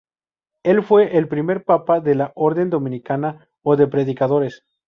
[0.63, 4.63] Él fue el primer Papa de la Orden Dominica o de Predicadores.